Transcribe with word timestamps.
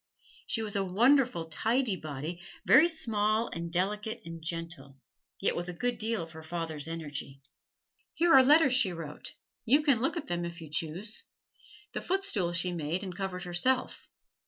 She 0.47 0.63
was 0.63 0.75
a 0.75 0.83
wonderful 0.83 1.45
tidy 1.45 1.95
body, 1.95 2.41
very 2.65 2.87
small 2.87 3.49
and 3.53 3.71
delicate 3.71 4.19
and 4.25 4.41
gentle, 4.41 4.97
yet 5.39 5.55
with 5.55 5.69
a 5.69 5.73
good 5.73 5.99
deal 5.99 6.23
of 6.23 6.31
her 6.31 6.41
father's 6.41 6.87
energy. 6.87 7.39
Here 8.15 8.33
are 8.33 8.41
letters 8.41 8.73
she 8.73 8.91
wrote: 8.93 9.35
you 9.63 9.83
can 9.83 10.01
look 10.01 10.17
at 10.17 10.25
them 10.25 10.43
if 10.43 10.59
you 10.59 10.71
choose. 10.71 11.23
This 11.93 12.07
footstool 12.07 12.51
she 12.53 12.73
made 12.73 13.03
and 13.03 13.15
covered 13.15 13.43
herself. 13.43 14.07